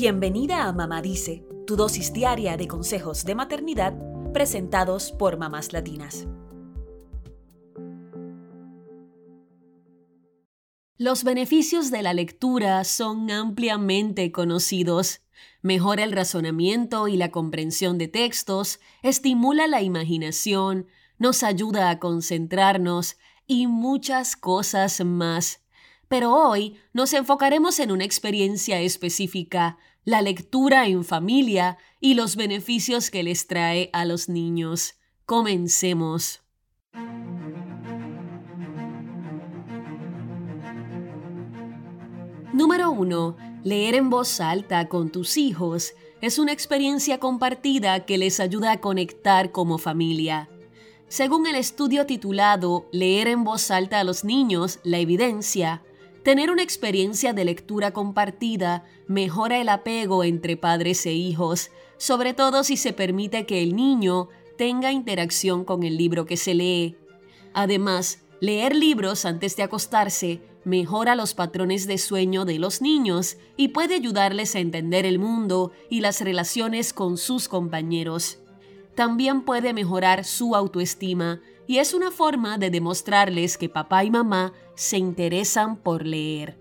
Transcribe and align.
Bienvenida 0.00 0.68
a 0.68 0.72
Mamá 0.72 1.02
Dice, 1.02 1.44
tu 1.66 1.74
dosis 1.74 2.12
diaria 2.12 2.56
de 2.56 2.68
consejos 2.68 3.24
de 3.24 3.34
maternidad 3.34 3.98
presentados 4.32 5.10
por 5.10 5.38
mamás 5.38 5.72
latinas. 5.72 6.28
Los 10.98 11.24
beneficios 11.24 11.90
de 11.90 12.02
la 12.02 12.14
lectura 12.14 12.84
son 12.84 13.28
ampliamente 13.32 14.30
conocidos. 14.30 15.22
Mejora 15.62 16.04
el 16.04 16.12
razonamiento 16.12 17.08
y 17.08 17.16
la 17.16 17.32
comprensión 17.32 17.98
de 17.98 18.06
textos, 18.06 18.78
estimula 19.02 19.66
la 19.66 19.82
imaginación, 19.82 20.86
nos 21.18 21.42
ayuda 21.42 21.90
a 21.90 21.98
concentrarnos 21.98 23.16
y 23.48 23.66
muchas 23.66 24.36
cosas 24.36 25.04
más. 25.04 25.64
Pero 26.08 26.34
hoy 26.34 26.76
nos 26.92 27.12
enfocaremos 27.12 27.78
en 27.80 27.92
una 27.92 28.04
experiencia 28.04 28.80
específica, 28.80 29.78
la 30.08 30.22
lectura 30.22 30.86
en 30.86 31.04
familia 31.04 31.76
y 32.00 32.14
los 32.14 32.34
beneficios 32.34 33.10
que 33.10 33.22
les 33.22 33.46
trae 33.46 33.90
a 33.92 34.06
los 34.06 34.30
niños. 34.30 34.94
Comencemos. 35.26 36.40
Número 42.54 42.90
1. 42.90 43.36
Leer 43.64 43.96
en 43.96 44.08
voz 44.08 44.40
alta 44.40 44.88
con 44.88 45.10
tus 45.12 45.36
hijos 45.36 45.92
es 46.22 46.38
una 46.38 46.52
experiencia 46.54 47.20
compartida 47.20 48.06
que 48.06 48.16
les 48.16 48.40
ayuda 48.40 48.72
a 48.72 48.80
conectar 48.80 49.52
como 49.52 49.76
familia. 49.76 50.48
Según 51.08 51.46
el 51.46 51.54
estudio 51.54 52.06
titulado 52.06 52.88
Leer 52.92 53.28
en 53.28 53.44
voz 53.44 53.70
alta 53.70 54.00
a 54.00 54.04
los 54.04 54.24
niños, 54.24 54.80
la 54.84 55.00
evidencia, 55.00 55.82
tener 56.28 56.50
una 56.50 56.62
experiencia 56.62 57.32
de 57.32 57.46
lectura 57.46 57.92
compartida 57.92 58.84
mejora 59.06 59.62
el 59.62 59.70
apego 59.70 60.24
entre 60.24 60.58
padres 60.58 61.06
e 61.06 61.14
hijos, 61.14 61.70
sobre 61.96 62.34
todo 62.34 62.64
si 62.64 62.76
se 62.76 62.92
permite 62.92 63.46
que 63.46 63.62
el 63.62 63.74
niño 63.74 64.28
tenga 64.58 64.92
interacción 64.92 65.64
con 65.64 65.84
el 65.84 65.96
libro 65.96 66.26
que 66.26 66.36
se 66.36 66.52
lee. 66.52 66.98
Además, 67.54 68.24
leer 68.42 68.76
libros 68.76 69.24
antes 69.24 69.56
de 69.56 69.62
acostarse 69.62 70.42
mejora 70.64 71.16
los 71.16 71.32
patrones 71.32 71.86
de 71.86 71.96
sueño 71.96 72.44
de 72.44 72.58
los 72.58 72.82
niños 72.82 73.38
y 73.56 73.68
puede 73.68 73.94
ayudarles 73.94 74.54
a 74.54 74.58
entender 74.58 75.06
el 75.06 75.18
mundo 75.18 75.72
y 75.88 76.02
las 76.02 76.20
relaciones 76.20 76.92
con 76.92 77.16
sus 77.16 77.48
compañeros 77.48 78.38
también 78.98 79.42
puede 79.42 79.72
mejorar 79.74 80.24
su 80.24 80.56
autoestima 80.56 81.40
y 81.68 81.78
es 81.78 81.94
una 81.94 82.10
forma 82.10 82.58
de 82.58 82.68
demostrarles 82.68 83.56
que 83.56 83.68
papá 83.68 84.02
y 84.02 84.10
mamá 84.10 84.52
se 84.74 84.98
interesan 84.98 85.76
por 85.76 86.04
leer. 86.04 86.58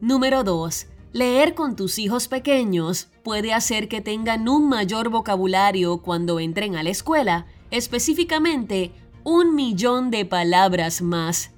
Número 0.00 0.44
2. 0.44 0.86
Leer 1.12 1.54
con 1.54 1.76
tus 1.76 1.98
hijos 1.98 2.26
pequeños 2.26 3.08
puede 3.22 3.52
hacer 3.52 3.88
que 3.88 4.00
tengan 4.00 4.48
un 4.48 4.66
mayor 4.70 5.10
vocabulario 5.10 5.98
cuando 5.98 6.40
entren 6.40 6.74
a 6.74 6.82
la 6.82 6.88
escuela, 6.88 7.44
específicamente 7.70 8.92
un 9.24 9.54
millón 9.54 10.10
de 10.10 10.24
palabras 10.24 11.02
más. 11.02 11.50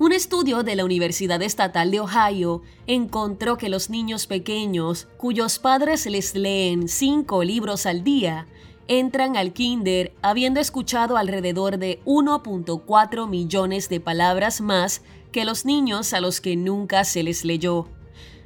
Un 0.00 0.12
estudio 0.12 0.62
de 0.62 0.76
la 0.76 0.84
Universidad 0.84 1.42
Estatal 1.42 1.90
de 1.90 1.98
Ohio 1.98 2.62
encontró 2.86 3.58
que 3.58 3.68
los 3.68 3.90
niños 3.90 4.28
pequeños, 4.28 5.08
cuyos 5.16 5.58
padres 5.58 6.06
les 6.06 6.36
leen 6.36 6.86
cinco 6.86 7.42
libros 7.42 7.84
al 7.84 8.04
día, 8.04 8.46
entran 8.86 9.36
al 9.36 9.52
kinder 9.52 10.12
habiendo 10.22 10.60
escuchado 10.60 11.16
alrededor 11.16 11.78
de 11.78 12.00
1.4 12.04 13.28
millones 13.28 13.88
de 13.88 13.98
palabras 13.98 14.60
más 14.60 15.02
que 15.32 15.44
los 15.44 15.64
niños 15.64 16.12
a 16.12 16.20
los 16.20 16.40
que 16.40 16.54
nunca 16.54 17.02
se 17.02 17.24
les 17.24 17.44
leyó. 17.44 17.88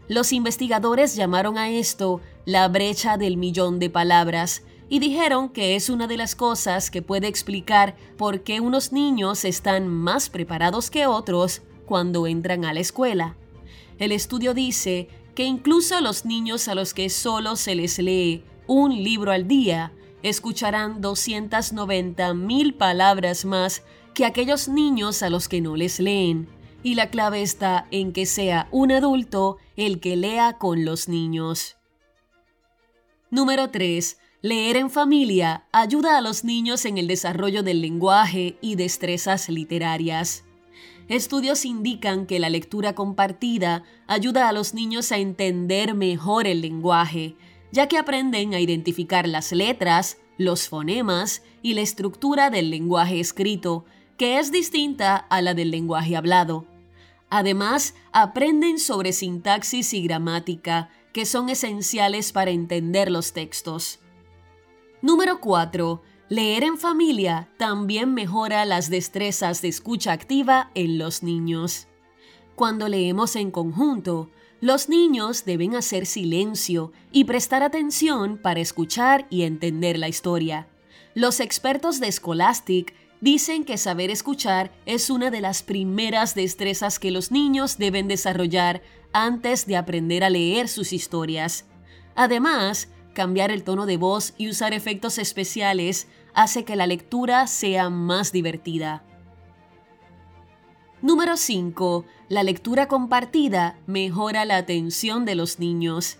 Los 0.08 0.33
investigadores 0.33 1.17
llamaron 1.17 1.58
a 1.58 1.69
esto 1.69 2.23
la 2.47 2.67
brecha 2.69 3.19
del 3.19 3.36
millón 3.36 3.78
de 3.78 3.91
palabras 3.91 4.62
y 4.93 4.98
dijeron 4.98 5.48
que 5.48 5.75
es 5.75 5.89
una 5.89 6.07
de 6.07 6.19
las 6.19 6.37
cosas 6.37 6.91
que 6.91 7.01
puede 7.01 7.27
explicar 7.27 7.97
por 8.19 8.42
qué 8.42 8.61
unos 8.61 8.92
niños 8.92 9.47
están 9.47 9.89
más 9.89 10.29
preparados 10.29 10.91
que 10.91 11.07
otros 11.07 11.63
cuando 11.86 12.27
entran 12.27 12.67
a 12.67 12.75
la 12.75 12.80
escuela. 12.80 13.35
El 13.98 14.13
estudio 14.13 14.53
dice 14.53 15.08
que 15.35 15.45
incluso 15.45 15.98
los 16.03 16.27
niños 16.27 16.69
a 16.69 16.75
los 16.75 16.92
que 16.92 17.08
solo 17.08 17.57
se 17.57 17.75
les 17.75 17.98
lee 17.98 18.45
un 18.67 19.03
libro 19.03 19.33
al 19.33 19.48
día 19.48 19.95
escucharán 20.23 21.01
290 21.01 22.35
mil 22.35 22.74
palabras 22.74 23.47
más 23.47 23.85
que 24.13 24.27
aquellos 24.27 24.69
niños 24.69 25.23
a 25.23 25.30
los 25.30 25.48
que 25.48 25.63
no 25.63 25.74
les 25.74 26.01
leen. 26.01 26.51
Y 26.83 26.97
la 26.97 27.09
clave 27.09 27.41
está 27.41 27.86
en 27.92 28.13
que 28.13 28.27
sea 28.27 28.69
un 28.70 28.92
adulto 28.92 29.57
el 29.74 30.01
que 30.01 30.17
lea 30.17 30.59
con 30.59 30.85
los 30.85 31.09
niños. 31.09 31.79
Número 33.30 33.70
3. 33.70 34.19
Leer 34.45 34.77
en 34.77 34.91
familia 34.91 35.67
ayuda 35.70 36.19
a 36.19 36.20
los 36.20 36.42
niños 36.42 36.85
en 36.85 36.98
el 36.98 37.07
desarrollo 37.07 37.63
del 37.63 37.80
lenguaje 37.80 38.58
y 38.61 38.75
destrezas 38.75 39.48
literarias. 39.48 40.42
Estudios 41.07 41.64
indican 41.64 42.27
que 42.27 42.41
la 42.41 42.51
lectura 42.51 42.97
compartida 42.97 43.85
ayuda 44.08 44.48
a 44.48 44.53
los 44.53 44.75
niños 44.75 45.13
a 45.13 45.19
entender 45.19 45.95
mejor 45.95 46.48
el 46.48 46.61
lenguaje, 46.61 47.36
ya 47.70 47.86
que 47.86 47.98
aprenden 47.98 48.53
a 48.53 48.58
identificar 48.58 49.29
las 49.29 49.53
letras, 49.53 50.19
los 50.39 50.69
fonemas 50.69 51.42
y 51.63 51.74
la 51.74 51.83
estructura 51.83 52.51
del 52.51 52.69
lenguaje 52.69 53.20
escrito, 53.20 53.85
que 54.17 54.41
es 54.41 54.51
distinta 54.51 55.19
a 55.19 55.41
la 55.41 55.55
del 55.55 55.70
lenguaje 55.70 56.17
hablado. 56.17 56.67
Además, 57.30 57.95
aprenden 58.11 58.80
sobre 58.80 59.13
sintaxis 59.13 59.95
y 59.95 60.03
gramática, 60.03 60.91
que 61.13 61.27
son 61.27 61.48
esenciales 61.48 62.33
para 62.33 62.51
entender 62.51 63.09
los 63.09 63.33
textos. 63.33 64.01
Número 65.02 65.40
4. 65.40 66.01
Leer 66.29 66.63
en 66.63 66.79
familia 66.79 67.48
también 67.57 68.14
mejora 68.14 68.64
las 68.64 68.89
destrezas 68.89 69.61
de 69.61 69.67
escucha 69.67 70.13
activa 70.13 70.70
en 70.77 70.96
los 70.96 71.24
niños. 71.24 71.89
Cuando 72.55 72.89
leemos 72.89 73.35
en 73.35 73.51
conjunto, 73.51 74.30
los 74.61 74.89
niños 74.89 75.45
deben 75.45 75.74
hacer 75.74 76.07
silencio 76.07 76.92
y 77.11 77.24
prestar 77.24 77.64
atención 77.64 78.39
para 78.39 78.61
escuchar 78.61 79.27
y 79.29 79.42
entender 79.42 79.98
la 79.98 80.07
historia. 80.07 80.68
Los 81.14 81.41
expertos 81.41 81.98
de 81.98 82.12
Scholastic 82.12 82.95
dicen 83.20 83.64
que 83.64 83.79
saber 83.79 84.08
escuchar 84.08 84.70
es 84.86 85.11
una 85.11 85.33
de 85.33 85.41
las 85.41 85.64
primeras 85.64 86.36
destrezas 86.36 87.01
que 87.01 87.11
los 87.11 87.33
niños 87.33 87.77
deben 87.77 88.07
desarrollar 88.07 88.83
antes 89.12 89.67
de 89.67 89.77
aprender 89.77 90.23
a 90.23 90.30
leer 90.30 90.68
sus 90.68 90.92
historias. 90.92 91.64
Además, 92.14 92.89
cambiar 93.12 93.50
el 93.50 93.64
tono 93.64 93.86
de 93.86 93.96
voz 93.96 94.34
y 94.39 94.48
usar 94.48 94.73
efectos 94.74 95.18
especiales 95.18 96.08
hace 96.34 96.64
que 96.64 96.77
la 96.77 96.86
lectura 96.86 97.46
sea 97.46 97.90
más 97.90 98.33
divertida. 98.33 99.05
Número 101.02 101.36
5. 101.36 102.05
La 102.28 102.45
lectura 102.45 102.86
compartida 102.86 103.77
mejora 103.86 104.45
la 104.45 104.56
atención 104.56 105.24
de 105.24 105.34
los 105.34 105.58
niños. 105.58 106.18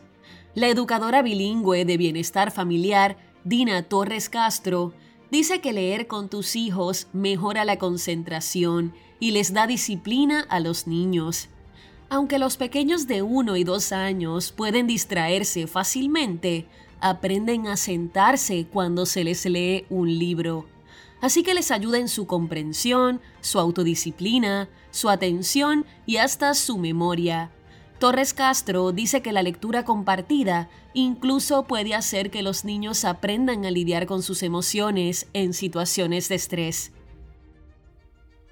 La 0.54 0.69
educadora 0.69 1.22
bilingüe 1.22 1.84
de 1.84 1.97
bienestar 1.97 2.50
familiar, 2.50 3.16
Dina 3.44 3.84
Torres 3.84 4.28
Castro, 4.28 4.92
dice 5.30 5.60
que 5.60 5.72
leer 5.72 6.09
con 6.09 6.28
tus 6.28 6.56
hijos 6.56 7.06
mejora 7.12 7.64
la 7.64 7.78
concentración 7.78 8.92
y 9.20 9.30
les 9.30 9.53
da 9.53 9.69
disciplina 9.69 10.41
a 10.50 10.59
los 10.59 10.88
niños. 10.88 11.48
Aunque 12.12 12.39
los 12.39 12.59
pequeños 12.59 13.06
de 13.06 13.23
1 13.23 13.56
y 13.56 13.65
2 13.65 13.93
años 13.93 14.53
pueden 14.53 14.87
distraerse 14.87 15.67
fácilmente, 15.67 16.67
aprenden 17.00 17.67
a 17.69 17.78
sentarse 17.78 18.67
cuando 18.71 19.06
se 19.06 19.25
les 19.25 19.47
lee 19.47 19.87
un 19.89 20.19
libro 20.19 20.67
así 21.22 21.45
que 21.45 21.55
les 21.55 21.71
ayuda 21.71 21.99
en 21.99 22.09
su 22.09 22.27
comprensión, 22.27 23.22
su 23.41 23.59
autodisciplina, 23.61 24.69
su 24.91 25.09
atención 25.09 25.87
y 26.05 26.17
hasta 26.17 26.53
su 26.53 26.77
memoria. 26.77 27.51
Torres 28.01 28.34
Castro 28.34 28.91
dice 28.91 29.22
que 29.22 29.33
la 29.33 29.45
lectura 29.45 29.84
compartida 29.84 30.69
incluso 30.92 31.65
puede 31.69 31.95
hacer 31.95 32.33
que 32.33 32.42
los 32.42 32.65
niños 32.65 33.04
aprendan 33.04 33.65
a 33.65 33.71
lidiar 33.71 34.07
con 34.07 34.25
sus 34.25 34.42
emociones 34.42 35.28
en 35.33 35.54
situaciones 35.54 36.28
de 36.28 36.34
estrés. 36.34 36.91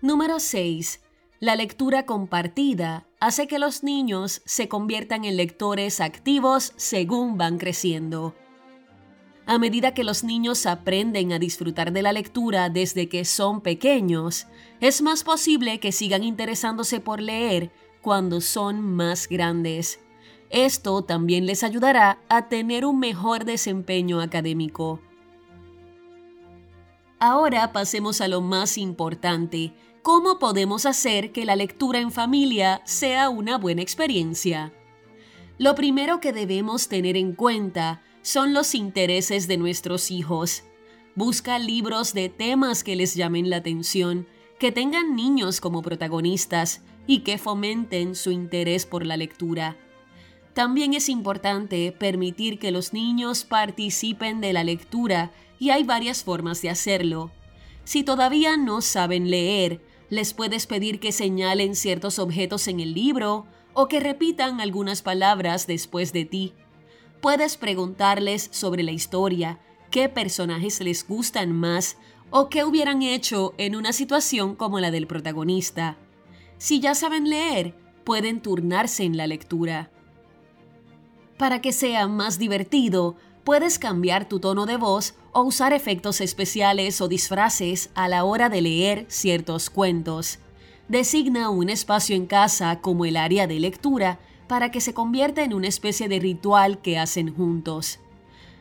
Número 0.00 0.38
6. 0.38 1.00
La 1.40 1.56
lectura 1.56 2.04
compartida 2.04 3.06
hace 3.19 3.46
que 3.46 3.58
los 3.58 3.82
niños 3.82 4.42
se 4.44 4.69
conviertan 4.69 5.25
en 5.25 5.38
lectores 5.38 6.02
activos 6.02 6.75
según 6.76 7.38
van 7.38 7.56
creciendo. 7.56 8.34
A 9.46 9.58
medida 9.58 9.94
que 9.94 10.04
los 10.04 10.22
niños 10.22 10.66
aprenden 10.66 11.32
a 11.32 11.38
disfrutar 11.38 11.92
de 11.92 12.02
la 12.02 12.12
lectura 12.12 12.69
desde 12.69 13.08
que 13.08 13.25
son 13.25 13.62
pequeños, 13.62 14.48
es 14.81 15.00
más 15.00 15.25
posible 15.25 15.81
que 15.81 15.92
sigan 15.92 16.25
interesándose 16.25 17.00
por 17.00 17.22
leer 17.22 17.72
cuando 18.02 18.43
son 18.43 18.82
más 18.82 19.26
grandes. 19.26 19.98
Esto 20.50 21.04
también 21.04 21.46
les 21.46 21.64
ayudará 21.64 22.19
a 22.28 22.50
tener 22.50 22.84
un 22.84 22.98
mejor 22.98 23.46
desempeño 23.46 24.20
académico. 24.20 25.00
Ahora 27.19 27.72
pasemos 27.72 28.20
a 28.20 28.28
lo 28.28 28.43
más 28.43 28.76
importante, 28.76 29.72
¿cómo 30.02 30.38
podemos 30.38 30.87
hacer 30.87 31.32
que 31.32 31.44
la 31.44 31.56
lectura 31.56 31.99
en 31.99 32.11
familia 32.11 32.82
sea 32.85 33.29
una 33.29 33.58
buena 33.58 33.82
experiencia? 33.82 34.73
Lo 35.58 35.75
primero 35.75 36.20
que 36.20 36.32
debemos 36.32 36.88
tener 36.88 37.17
en 37.17 37.35
cuenta 37.35 38.02
son 38.23 38.55
los 38.55 38.75
intereses 38.75 39.47
de 39.47 39.58
nuestros 39.58 40.11
hijos. 40.11 40.62
Busca 41.14 41.58
libros 41.58 42.14
de 42.14 42.29
temas 42.29 42.82
que 42.82 42.97
les 42.97 43.14
llamen 43.14 43.50
la 43.50 43.56
atención, 43.56 44.26
que 44.58 44.73
tengan 44.73 45.17
niños 45.17 45.61
como 45.61 45.82
protagonistas 45.82 46.82
y 47.06 47.20
que 47.20 47.38
fomenten 47.38 48.14
su 48.14 48.31
interés 48.31 48.87
por 48.87 49.05
la 49.05 49.17
lectura. 49.17 49.76
También 50.55 50.94
es 50.94 51.08
importante 51.08 51.93
permitir 51.93 52.58
que 52.58 52.70
los 52.70 52.93
niños 52.93 53.44
participen 53.44 54.41
de 54.41 54.53
la 54.53 54.64
lectura 54.64 55.31
y 55.58 55.70
hay 55.70 55.85
varias 55.85 56.25
formas 56.25 56.62
de 56.62 56.70
hacerlo. 56.70 57.31
Si 57.85 58.03
todavía 58.03 58.56
no 58.56 58.81
saben 58.81 59.31
leer, 59.31 59.81
les 60.10 60.34
puedes 60.34 60.66
pedir 60.66 61.00
que 61.00 61.12
señalen 61.12 61.74
ciertos 61.74 62.18
objetos 62.18 62.68
en 62.68 62.80
el 62.80 62.92
libro 62.92 63.46
o 63.72 63.86
que 63.88 64.00
repitan 64.00 64.60
algunas 64.60 65.02
palabras 65.02 65.66
después 65.66 66.12
de 66.12 66.24
ti. 66.24 66.52
Puedes 67.20 67.56
preguntarles 67.56 68.48
sobre 68.52 68.82
la 68.82 68.90
historia, 68.90 69.60
qué 69.90 70.08
personajes 70.08 70.80
les 70.80 71.06
gustan 71.06 71.52
más 71.52 71.96
o 72.30 72.48
qué 72.48 72.64
hubieran 72.64 73.02
hecho 73.02 73.54
en 73.58 73.76
una 73.76 73.92
situación 73.92 74.56
como 74.56 74.80
la 74.80 74.90
del 74.90 75.06
protagonista. 75.06 75.96
Si 76.58 76.80
ya 76.80 76.94
saben 76.94 77.28
leer, 77.28 77.74
pueden 78.04 78.40
turnarse 78.40 79.04
en 79.04 79.16
la 79.16 79.26
lectura. 79.26 79.90
Para 81.36 81.60
que 81.60 81.72
sea 81.72 82.06
más 82.06 82.38
divertido, 82.38 83.16
puedes 83.44 83.78
cambiar 83.78 84.28
tu 84.28 84.40
tono 84.40 84.66
de 84.66 84.76
voz 84.76 85.14
o 85.32 85.42
usar 85.42 85.72
efectos 85.72 86.20
especiales 86.20 87.00
o 87.00 87.08
disfraces 87.08 87.90
a 87.94 88.08
la 88.08 88.25
hora 88.25 88.48
de 88.48 88.62
leer 88.62 89.06
ciertos 89.08 89.70
cuentos. 89.70 90.38
Designa 90.88 91.50
un 91.50 91.70
espacio 91.70 92.16
en 92.16 92.26
casa 92.26 92.81
como 92.81 93.04
el 93.04 93.16
área 93.16 93.46
de 93.46 93.60
lectura 93.60 94.19
para 94.48 94.70
que 94.70 94.81
se 94.81 94.92
convierta 94.92 95.44
en 95.44 95.54
una 95.54 95.69
especie 95.69 96.08
de 96.08 96.19
ritual 96.19 96.81
que 96.81 96.98
hacen 96.98 97.32
juntos. 97.32 98.00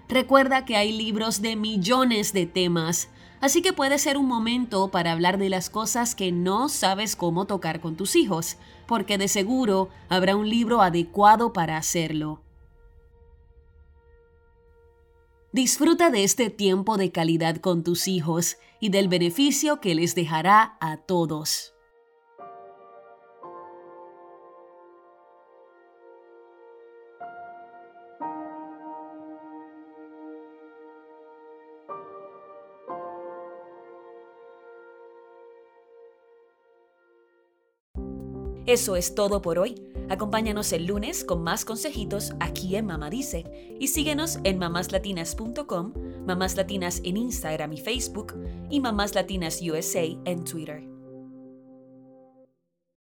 Recuerda 0.08 0.64
que 0.66 0.76
hay 0.76 0.92
libros 0.92 1.42
de 1.42 1.56
millones 1.56 2.34
de 2.34 2.46
temas, 2.46 3.10
así 3.42 3.62
que 3.62 3.74
puede 3.74 3.98
ser 3.98 4.18
un 4.18 4.28
momento 4.28 4.90
para 4.90 5.12
hablar 5.12 5.38
de 5.38 5.50
las 5.50 5.70
cosas 5.70 6.14
que 6.14 6.32
no 6.32 6.70
sabes 6.70 7.16
cómo 7.16 7.46
tocar 7.46 7.80
con 7.80 7.96
tus 7.96 8.16
hijos, 8.16 8.58
porque 8.88 9.18
de 9.18 9.28
seguro 9.28 9.90
habrá 10.10 10.36
un 10.36 10.50
libro 10.50 10.82
adecuado 10.82 11.54
para 11.54 11.78
hacerlo. 11.78 12.42
Disfruta 15.52 16.12
de 16.12 16.24
este 16.24 16.52
tiempo 16.52 16.98
de 16.98 17.12
calidad 17.12 17.58
con 17.58 17.84
tus 17.84 18.08
hijos 18.08 18.58
y 18.80 18.90
del 18.90 19.08
beneficio 19.08 19.82
que 19.82 19.96
les 19.96 20.14
dejará 20.14 20.78
a 20.80 20.98
todos. 20.98 21.74
Eso 38.68 38.96
es 38.96 39.16
todo 39.16 39.42
por 39.42 39.58
hoy. 39.58 39.89
Acompáñanos 40.10 40.74
el 40.74 40.86
lunes 40.86 41.24
con 41.24 41.44
más 41.44 41.66
consejitos 41.66 42.34
aquí 42.40 42.76
en 42.76 42.88
Mamá 42.88 43.10
Dice 43.10 43.46
y 43.80 43.88
síguenos 43.88 44.40
en 44.44 44.58
mamáslatinas.com, 44.58 45.94
Mamás 46.26 46.56
Latinas 46.56 47.02
en 47.04 47.18
Instagram 47.18 47.74
y 47.74 47.78
Facebook 47.78 48.34
y 48.70 48.80
Mamás 48.80 49.14
Latinas 49.16 49.62
USA 49.62 50.06
en 50.26 50.44
Twitter. 50.44 50.99